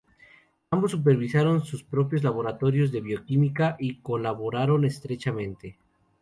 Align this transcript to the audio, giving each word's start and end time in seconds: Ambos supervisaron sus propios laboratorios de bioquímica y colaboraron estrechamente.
Ambos 0.71 0.89
supervisaron 0.89 1.63
sus 1.63 1.83
propios 1.83 2.23
laboratorios 2.23 2.91
de 2.91 3.01
bioquímica 3.01 3.75
y 3.77 3.99
colaboraron 3.99 4.83
estrechamente. 4.83 5.77